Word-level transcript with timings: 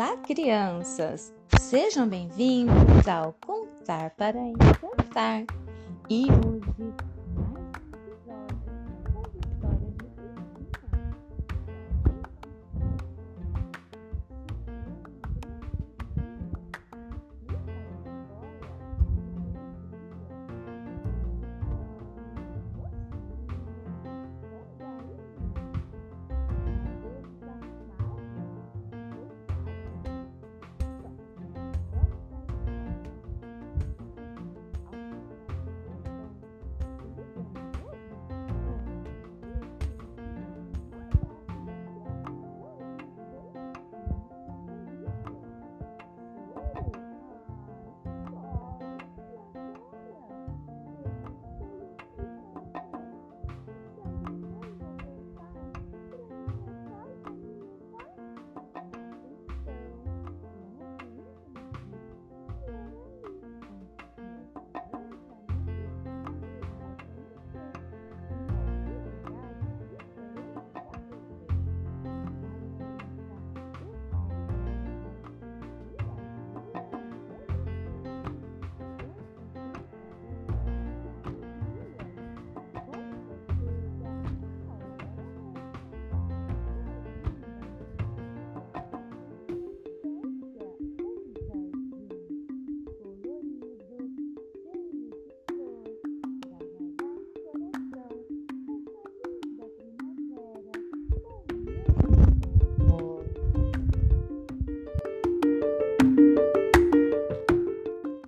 Olá, 0.00 0.16
crianças! 0.16 1.30
Sejam 1.60 2.08
bem-vindos 2.08 3.06
ao 3.06 3.34
Contar 3.34 4.08
para 4.16 4.38
Encantar. 4.38 5.44
E 6.08 6.24
hoje 6.24 6.94